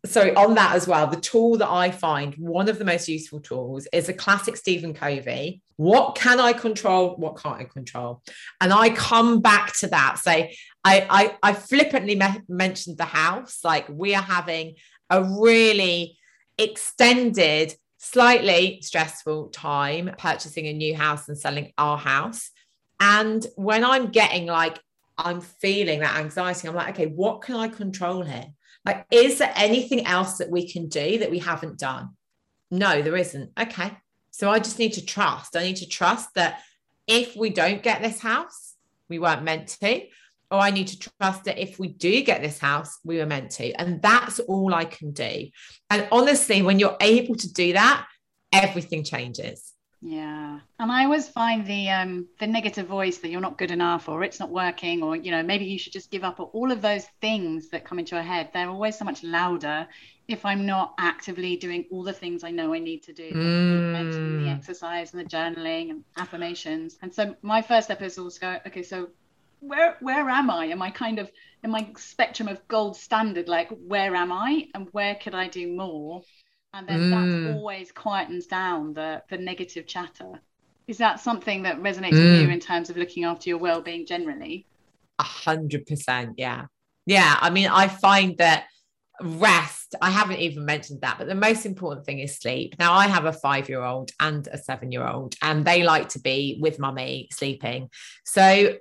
[0.05, 3.41] so on that as well, the tool that I find one of the most useful
[3.41, 5.61] tools is a classic Stephen Covey.
[5.75, 7.15] What can I control?
[7.17, 8.21] What can't I control?
[8.61, 10.19] And I come back to that.
[10.19, 13.59] Say, I I, I flippantly me- mentioned the house.
[13.63, 14.75] Like we are having
[15.09, 16.17] a really
[16.57, 22.51] extended, slightly stressful time purchasing a new house and selling our house.
[22.99, 24.79] And when I'm getting like
[25.19, 26.67] I'm feeling that anxiety.
[26.67, 28.47] I'm like, okay, what can I control here?
[28.85, 32.11] Like, is there anything else that we can do that we haven't done?
[32.71, 33.51] No, there isn't.
[33.59, 33.91] Okay.
[34.31, 35.57] So I just need to trust.
[35.57, 36.61] I need to trust that
[37.05, 38.75] if we don't get this house,
[39.09, 40.05] we weren't meant to.
[40.51, 43.51] Or I need to trust that if we do get this house, we were meant
[43.51, 43.71] to.
[43.73, 45.49] And that's all I can do.
[45.89, 48.07] And honestly, when you're able to do that,
[48.53, 49.73] everything changes.
[50.01, 50.59] Yeah.
[50.79, 54.23] And I always find the um the negative voice that you're not good enough or
[54.23, 56.81] it's not working or you know maybe you should just give up or all of
[56.81, 59.87] those things that come into your head they're always so much louder
[60.29, 63.31] if I'm not actively doing all the things I know I need to do.
[63.31, 64.43] Mm.
[64.43, 66.99] the exercise and the journaling and affirmations.
[67.01, 69.09] And so my first step is also go, okay, so
[69.59, 70.67] where where am I?
[70.67, 71.31] Am I kind of
[71.63, 73.49] in my spectrum of gold standard?
[73.49, 76.21] Like where am I and where could I do more?
[76.73, 77.45] And then mm.
[77.47, 80.39] that always quietens down the the negative chatter
[80.87, 82.31] is that something that resonates mm.
[82.31, 82.53] with you mm.
[82.53, 84.65] in terms of looking after your well-being generally
[85.19, 86.65] a hundred percent yeah
[87.05, 88.65] yeah i mean i find that
[89.21, 93.05] rest i haven't even mentioned that but the most important thing is sleep now i
[93.05, 96.57] have a five year old and a seven year old and they like to be
[96.61, 97.89] with mummy sleeping
[98.23, 98.75] so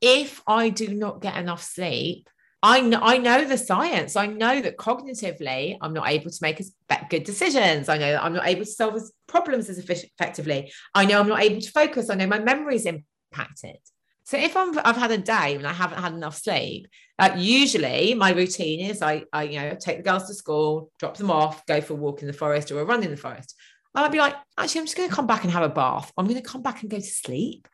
[0.00, 2.28] if i do not get enough sleep
[2.62, 4.16] I know, I know the science.
[4.16, 6.72] I know that cognitively, I'm not able to make as
[7.10, 7.88] good decisions.
[7.88, 10.72] I know that I'm not able to solve as problems as effectively.
[10.94, 12.10] I know I'm not able to focus.
[12.10, 13.76] I know my memory is impacted.
[14.24, 16.88] So if I'm, I've had a day and I haven't had enough sleep,
[17.18, 21.16] uh, usually my routine is I, I, you know, take the girls to school, drop
[21.16, 23.54] them off, go for a walk in the forest or a run in the forest.
[23.94, 26.12] I'd be like, actually, I'm just going to come back and have a bath.
[26.16, 27.66] I'm going to come back and go to sleep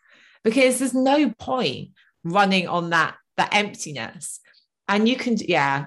[0.44, 1.90] because there's no point
[2.22, 4.40] running on that that emptiness.
[4.92, 5.86] And you can, yeah.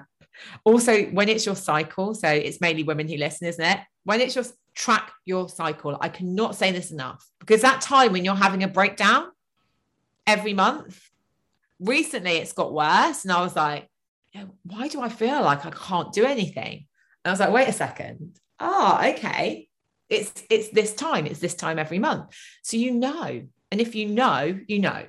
[0.64, 3.78] Also, when it's your cycle, so it's mainly women who listen, isn't it?
[4.02, 8.24] When it's your track your cycle, I cannot say this enough because that time when
[8.24, 9.28] you're having a breakdown
[10.26, 11.00] every month,
[11.78, 13.22] recently it's got worse.
[13.22, 13.88] And I was like,
[14.64, 16.86] why do I feel like I can't do anything?
[17.24, 18.38] And I was like, wait a second.
[18.58, 19.68] Oh, okay.
[20.10, 22.34] It's it's this time, it's this time every month.
[22.62, 23.42] So you know.
[23.72, 25.06] And if you know, you know.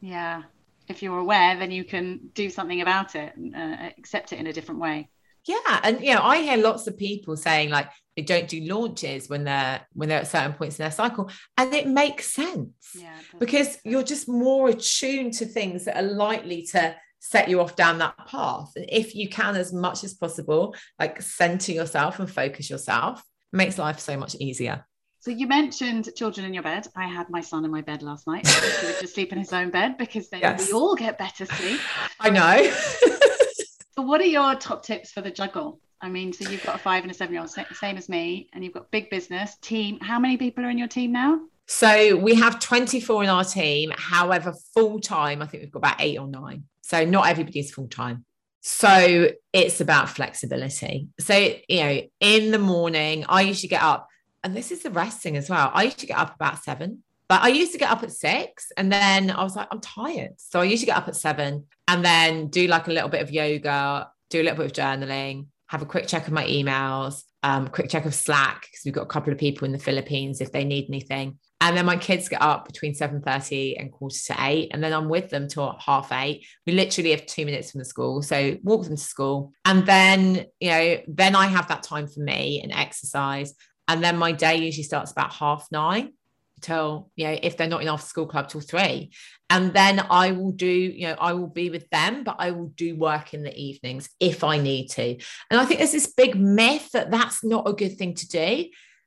[0.00, 0.42] Yeah
[0.88, 4.52] if you're aware, then you can do something about it, uh, accept it in a
[4.52, 5.08] different way.
[5.46, 9.28] Yeah, and you know, I hear lots of people saying like they don't do launches
[9.28, 13.16] when they're when they're at certain points in their cycle, and it makes sense yeah,
[13.38, 17.98] because you're just more attuned to things that are likely to set you off down
[17.98, 18.72] that path.
[18.76, 23.22] And if you can, as much as possible, like center yourself and focus yourself,
[23.52, 24.86] makes life so much easier.
[25.20, 26.86] So you mentioned children in your bed.
[26.94, 28.46] I had my son in my bed last night.
[28.46, 30.68] he would just sleep in his own bed because then yes.
[30.68, 31.80] we all get better sleep.
[32.20, 32.72] I know.
[33.96, 35.80] so what are your top tips for the juggle?
[36.00, 38.48] I mean, so you've got a five and a seven year old, same as me,
[38.52, 39.98] and you've got big business team.
[40.00, 41.40] How many people are in your team now?
[41.66, 43.92] So we have 24 in our team.
[43.96, 46.64] However, full time, I think we've got about eight or nine.
[46.82, 48.24] So not everybody's full time.
[48.60, 51.08] So it's about flexibility.
[51.18, 51.34] So,
[51.68, 54.08] you know, in the morning, I usually get up
[54.48, 55.70] and this is the resting as well.
[55.74, 58.72] I used to get up about seven, but I used to get up at six
[58.78, 60.32] and then I was like, I'm tired.
[60.38, 63.20] So I used to get up at seven and then do like a little bit
[63.20, 67.24] of yoga, do a little bit of journaling, have a quick check of my emails,
[67.42, 70.40] um, quick check of Slack because we've got a couple of people in the Philippines
[70.40, 71.38] if they need anything.
[71.60, 74.70] And then my kids get up between 7.30 and quarter to eight.
[74.72, 76.46] And then I'm with them till half eight.
[76.66, 78.22] We literally have two minutes from the school.
[78.22, 79.52] So walk them to school.
[79.64, 83.54] And then, you know, then I have that time for me and exercise.
[83.88, 86.12] And then my day usually starts about half nine
[86.60, 89.12] till, you know, if they're not in after school club till three.
[89.48, 92.68] And then I will do, you know, I will be with them, but I will
[92.68, 95.16] do work in the evenings if I need to.
[95.50, 98.66] And I think there's this big myth that that's not a good thing to do.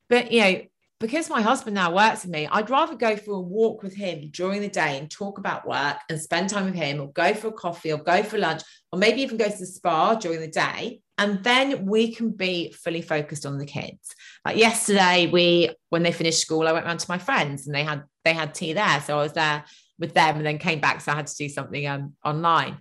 [0.09, 0.61] But, you know,
[0.99, 4.29] because my husband now works with me, I'd rather go for a walk with him
[4.31, 7.47] during the day and talk about work and spend time with him, or go for
[7.47, 10.47] a coffee, or go for lunch, or maybe even go to the spa during the
[10.47, 11.01] day.
[11.21, 14.15] And then we can be fully focused on the kids.
[14.43, 17.83] Like yesterday, we when they finished school, I went round to my friends and they
[17.83, 19.63] had they had tea there, so I was there
[19.99, 22.79] with them, and then came back, so I had to do something um, online.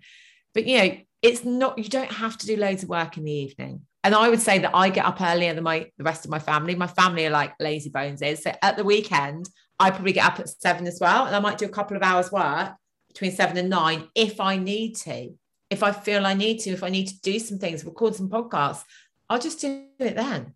[0.55, 3.33] But you know, it's not you don't have to do loads of work in the
[3.33, 6.31] evening and I would say that I get up earlier than my the rest of
[6.31, 6.75] my family.
[6.75, 8.43] My family are like lazy bones is.
[8.43, 9.49] So at the weekend,
[9.79, 11.27] I probably get up at seven as well.
[11.27, 12.73] And I might do a couple of hours work
[13.09, 15.35] between seven and nine if I need to.
[15.71, 18.29] If I feel I need to, if I need to do some things, record some
[18.29, 18.85] podcasts,
[19.29, 20.55] I'll just do it then.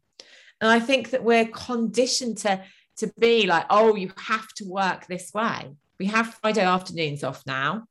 [0.61, 2.63] And I think that we're conditioned to,
[2.99, 5.75] to be like, oh, you have to work this way.
[5.99, 7.85] We have Friday afternoons off now.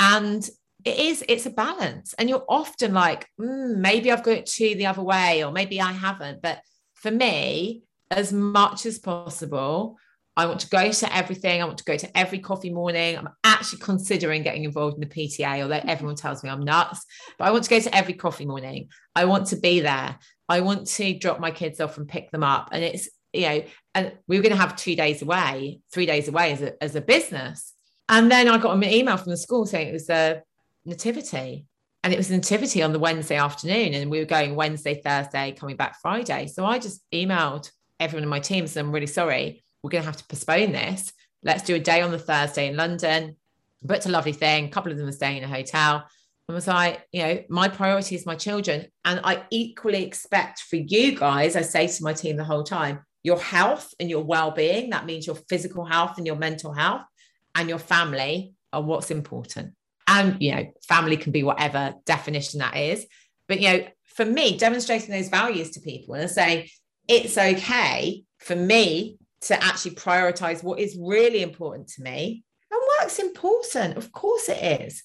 [0.00, 0.48] And
[0.84, 4.74] it is it's a balance and you're often like mm, maybe i've got it to
[4.74, 6.60] the other way or maybe i haven't but
[6.94, 9.98] for me as much as possible
[10.36, 11.62] i want to go to everything.
[11.62, 13.16] I want to go to every coffee morning.
[13.16, 15.88] I'm actually considering getting involved in the pta although mm-hmm.
[15.88, 17.04] everyone tells me i'm nuts.
[17.38, 18.88] But i want to go to every coffee morning.
[19.14, 20.18] I want to be there.
[20.48, 22.68] I want to drop my kids off and pick them up.
[22.72, 26.28] And it's you know and we were going to have two days away three days
[26.28, 27.72] away as a, as a business.
[28.08, 30.42] And then I got an email from the school saying it was a
[30.84, 31.66] nativity.
[32.02, 35.52] And it was a nativity on the Wednesday afternoon, and we were going Wednesday, Thursday,
[35.52, 36.48] coming back Friday.
[36.48, 40.06] So I just emailed everyone in my team, said, I'm really sorry, we're going to
[40.06, 41.12] have to postpone this.
[41.42, 43.36] Let's do a day on the Thursday in London.
[43.82, 44.64] Booked a lovely thing.
[44.64, 46.06] A couple of them were staying in a hotel.
[46.48, 48.86] And was like, you know, my priority is my children.
[49.04, 53.00] And I equally expect for you guys, I say to my team the whole time,
[53.22, 54.88] your health and your well-being.
[54.90, 57.02] That means your physical health and your mental health
[57.54, 59.74] and your family are what's important
[60.06, 63.06] and you know family can be whatever definition that is
[63.48, 66.68] but you know for me demonstrating those values to people and saying
[67.08, 72.44] it's okay for me to actually prioritize what is really important to me.
[72.70, 73.96] And work's important.
[73.96, 75.02] Of course it is.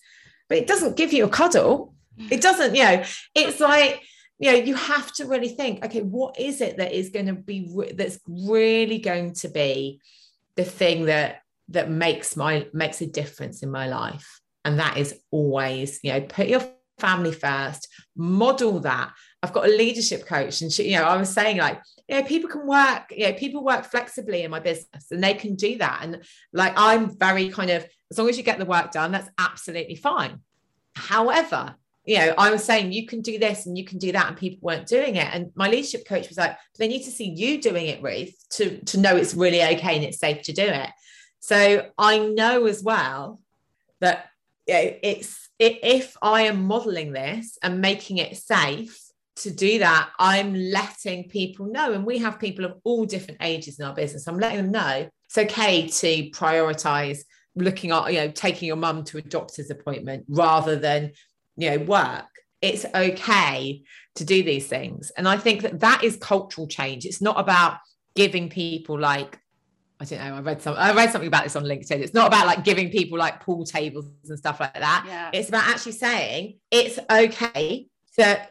[0.48, 1.94] But it doesn't give you a cuddle.
[2.30, 3.04] It doesn't you know
[3.34, 4.02] it's like
[4.40, 7.34] you know you have to really think okay what is it that is going to
[7.34, 10.02] be that's really going to be
[10.58, 14.42] the thing that that makes my makes a difference in my life?
[14.66, 16.62] And that is always, you know, put your
[17.00, 19.14] family first, model that.
[19.42, 22.24] I've got a leadership coach, and she, you know, I was saying like, you know,
[22.24, 25.78] people can work, you know, people work flexibly in my business and they can do
[25.78, 26.00] that.
[26.02, 29.30] And like, I'm very kind of, as long as you get the work done, that's
[29.38, 30.40] absolutely fine.
[30.96, 34.28] However, you know, I was saying you can do this and you can do that,
[34.28, 35.28] and people weren't doing it.
[35.32, 38.80] And my leadership coach was like, they need to see you doing it, Ruth, to,
[38.86, 40.90] to know it's really okay and it's safe to do it.
[41.40, 43.40] So I know as well
[44.00, 44.26] that
[44.68, 49.00] you know, it's if I am modeling this and making it safe
[49.40, 51.94] to do that, I'm letting people know.
[51.94, 54.28] And we have people of all different ages in our business.
[54.28, 57.20] I'm letting them know it's okay to prioritize
[57.56, 61.12] looking at, you know, taking your mum to a doctor's appointment rather than
[61.60, 62.26] you know work
[62.62, 63.84] it's okay
[64.16, 67.78] to do these things and i think that that is cultural change it's not about
[68.16, 69.40] giving people like
[70.02, 70.36] I don't know.
[70.36, 70.76] I read some.
[70.78, 72.00] I read something about this on LinkedIn.
[72.00, 75.04] It's not about like giving people like pool tables and stuff like that.
[75.06, 75.30] Yeah.
[75.34, 77.88] It's about actually saying it's okay
[78.18, 78.48] to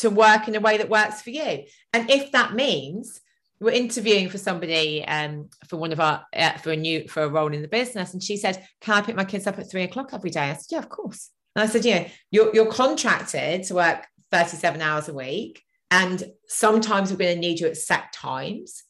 [0.00, 1.64] to work in a way that works for you.
[1.92, 3.20] And if that means
[3.60, 7.28] we're interviewing for somebody um, for one of our uh, for a new for a
[7.28, 9.82] role in the business, and she said, "Can I pick my kids up at three
[9.82, 13.64] o'clock every day?" I said, "Yeah, of course." And I said, yeah, you're, you're contracted
[13.64, 15.62] to work 37 hours a week.
[15.90, 18.84] And sometimes we're going to need you at set times.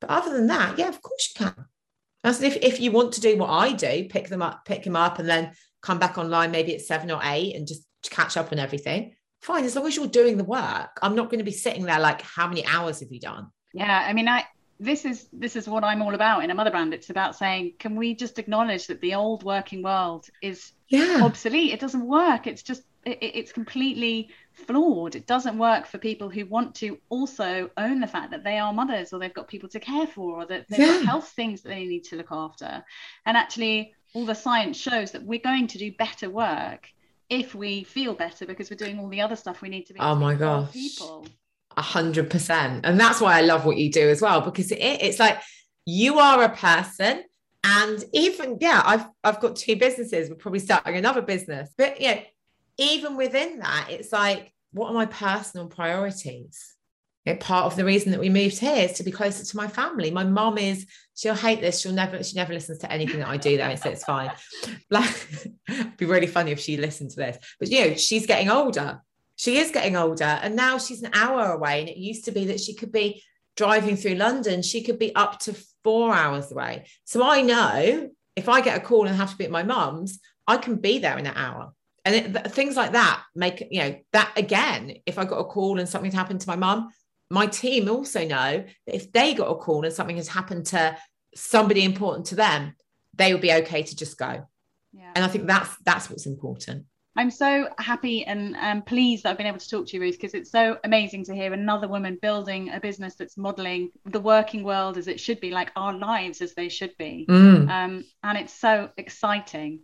[0.00, 1.66] But other than that, yeah, of course you can.
[2.24, 4.86] I said, if, if you want to do what I do, pick them up, pick
[4.86, 5.52] him up, and then
[5.82, 9.14] come back online maybe at seven or eight and just catch up on everything.
[9.48, 11.98] Fine, as long as you're doing the work, I'm not going to be sitting there
[11.98, 13.50] like, how many hours have you done?
[13.72, 14.44] Yeah, I mean, I
[14.78, 16.92] this is this is what I'm all about in a mother brand.
[16.92, 21.20] It's about saying, can we just acknowledge that the old working world is yeah.
[21.22, 21.72] obsolete?
[21.72, 22.46] It doesn't work.
[22.46, 25.16] It's just it, it's completely flawed.
[25.16, 28.74] It doesn't work for people who want to also own the fact that they are
[28.74, 30.98] mothers or they've got people to care for or that they've yeah.
[30.98, 32.84] got health things that they need to look after.
[33.24, 36.90] And actually, all the science shows that we're going to do better work
[37.30, 40.00] if we feel better because we're doing all the other stuff we need to be.
[40.00, 40.72] Oh my gosh.
[40.72, 41.26] People
[41.78, 42.84] a hundred percent.
[42.84, 45.40] And that's why I love what you do as well, because it, it's like
[45.86, 47.22] you are a person.
[47.64, 50.28] And even, yeah, I've I've got two businesses.
[50.28, 51.72] We're probably starting another business.
[51.76, 52.20] But yeah,
[52.78, 56.74] even within that, it's like, what are my personal priorities?
[57.36, 60.10] Part of the reason that we moved here is to be closer to my family.
[60.10, 61.80] My mom is, she'll hate this.
[61.80, 63.74] She'll never, she never listens to anything that I do though.
[63.76, 64.30] So it's fine.
[64.90, 65.28] Like,
[65.68, 67.38] it'd be really funny if she listened to this.
[67.58, 69.02] But you know, she's getting older
[69.38, 72.46] she is getting older and now she's an hour away and it used to be
[72.46, 73.22] that she could be
[73.56, 78.48] driving through london she could be up to four hours away so i know if
[78.48, 81.16] i get a call and have to be at my mum's i can be there
[81.16, 81.72] in an hour
[82.04, 85.78] and it, things like that make you know that again if i got a call
[85.78, 86.88] and something happened to my mum
[87.30, 90.96] my team also know that if they got a call and something has happened to
[91.34, 92.74] somebody important to them
[93.14, 94.46] they would be okay to just go
[94.92, 95.12] yeah.
[95.14, 96.84] and i think that's that's what's important
[97.18, 100.14] I'm so happy and um, pleased that I've been able to talk to you, Ruth,
[100.14, 104.62] because it's so amazing to hear another woman building a business that's modeling the working
[104.62, 107.26] world as it should be, like our lives as they should be.
[107.28, 107.68] Mm.
[107.68, 109.80] Um, and it's so exciting.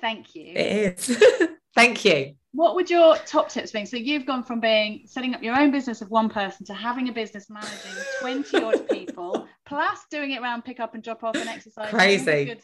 [0.00, 0.54] Thank you.
[0.56, 1.24] It is.
[1.74, 2.34] Thank you.
[2.52, 3.84] What would your top tips be?
[3.84, 7.08] So you've gone from being setting up your own business of one person to having
[7.08, 11.36] a business managing 20 odd people, plus doing it around pick up and drop off
[11.36, 11.90] and exercise.
[11.90, 12.58] Crazy.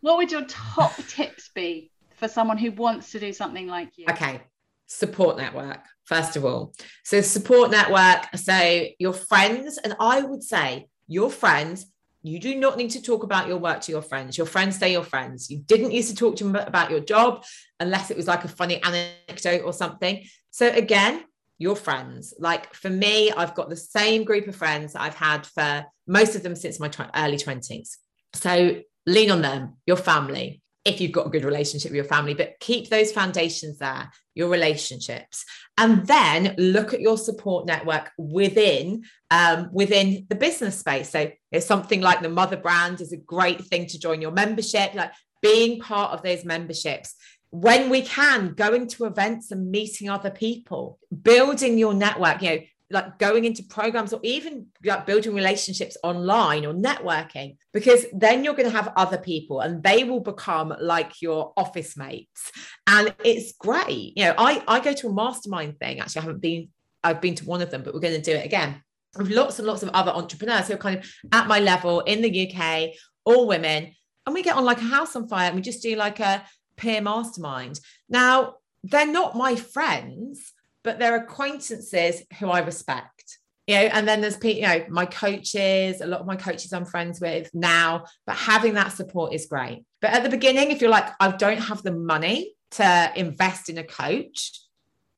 [0.00, 4.06] what would your top tips be for someone who wants to do something like you?
[4.10, 4.40] Okay.
[4.86, 6.74] Support network, first of all.
[7.04, 11.86] So, support network, so your friends, and I would say your friends,
[12.24, 14.36] you do not need to talk about your work to your friends.
[14.36, 15.50] Your friends stay your friends.
[15.50, 17.44] You didn't used to talk to them about your job
[17.78, 20.24] unless it was like a funny anecdote or something.
[20.50, 21.24] So, again,
[21.58, 22.34] your friends.
[22.38, 26.42] Like for me, I've got the same group of friends I've had for most of
[26.42, 27.96] them since my tw- early 20s.
[28.32, 32.34] So lean on them, your family if you've got a good relationship with your family,
[32.34, 35.44] but keep those foundations there, your relationships,
[35.78, 41.10] and then look at your support network within um, within the business space.
[41.10, 44.94] So it's something like the Mother Brand is a great thing to join your membership,
[44.94, 47.14] like being part of those memberships.
[47.50, 52.58] When we can, going to events and meeting other people, building your network, you know,
[52.94, 58.54] like going into programs or even like building relationships online or networking because then you're
[58.54, 62.50] going to have other people and they will become like your office mates.
[62.86, 64.16] And it's great.
[64.16, 66.68] You know i i go to a mastermind thing actually i haven't been
[67.02, 68.82] i've been to one of them but we're going to do it again
[69.18, 72.22] with lots and lots of other entrepreneurs who are kind of at my level in
[72.22, 72.90] the uk
[73.24, 73.92] all women
[74.26, 76.44] and we get on like a house on fire and we just do like a
[76.76, 77.80] peer mastermind.
[78.08, 80.52] Now they're not my friends
[80.84, 83.38] but they're acquaintances who I respect.
[83.66, 86.84] You know, and then there's you know, my coaches, a lot of my coaches I'm
[86.84, 89.84] friends with now, but having that support is great.
[90.02, 93.78] But at the beginning, if you're like, I don't have the money to invest in
[93.78, 94.60] a coach,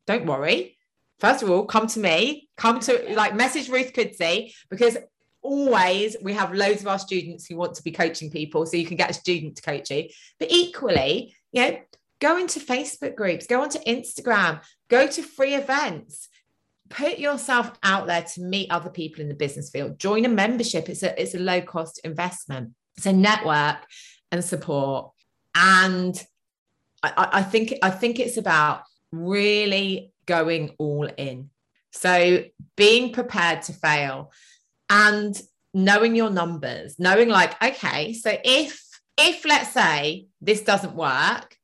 [0.06, 0.78] don't worry.
[1.18, 4.96] First of all, come to me, come to like message Ruth Kudzi because
[5.42, 8.66] always we have loads of our students who want to be coaching people.
[8.66, 10.08] So you can get a student to coach you.
[10.38, 11.78] But equally, you know,
[12.20, 16.28] go into Facebook groups, go onto Instagram, go to free events,
[16.88, 19.98] put yourself out there to meet other people in the business field.
[19.98, 20.88] Join a membership.
[20.88, 22.72] It's a it's a low cost investment.
[22.98, 23.78] So network
[24.32, 25.12] and support.
[25.54, 26.20] And
[27.02, 31.50] I, I think I think it's about really going all in.
[31.92, 32.44] So
[32.76, 34.32] being prepared to fail
[34.90, 35.40] and
[35.72, 38.82] knowing your numbers, knowing like, okay, so if
[39.18, 41.56] if let's say this doesn't work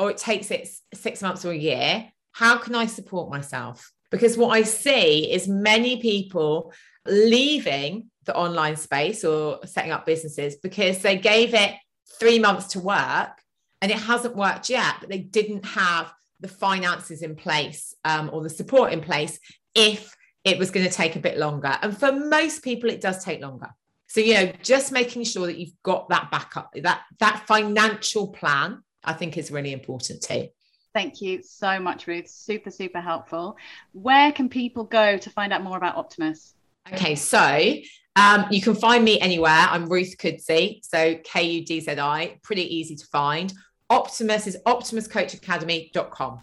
[0.00, 3.92] or it takes it six months or a year, how can I support myself?
[4.10, 6.72] Because what I see is many people
[7.06, 11.74] leaving the online space or setting up businesses because they gave it
[12.18, 13.40] three months to work
[13.82, 18.42] and it hasn't worked yet, but they didn't have the finances in place um, or
[18.42, 19.38] the support in place
[19.74, 21.76] if it was going to take a bit longer.
[21.82, 23.68] And for most people, it does take longer.
[24.06, 28.82] So, you know, just making sure that you've got that backup, that that financial plan,
[29.04, 30.48] I think is really important too.
[30.92, 32.28] Thank you so much, Ruth.
[32.28, 33.56] Super, super helpful.
[33.92, 36.54] Where can people go to find out more about Optimus?
[36.92, 37.74] Okay, so
[38.16, 39.52] um, you can find me anywhere.
[39.52, 43.52] I'm Ruth Kudzi, so K U D Z I, pretty easy to find.
[43.88, 46.42] Optimus is optimuscoachacademy.com.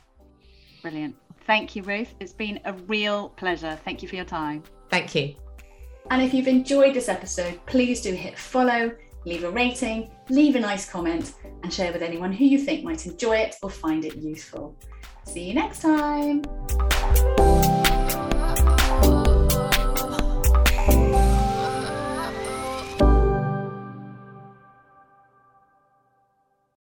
[0.81, 1.15] Brilliant.
[1.45, 2.13] Thank you, Ruth.
[2.19, 3.77] It's been a real pleasure.
[3.83, 4.63] Thank you for your time.
[4.89, 5.35] Thank you.
[6.09, 8.91] And if you've enjoyed this episode, please do hit follow,
[9.27, 13.05] leave a rating, leave a nice comment, and share with anyone who you think might
[13.05, 14.75] enjoy it or find it useful.
[15.25, 16.43] See you next time.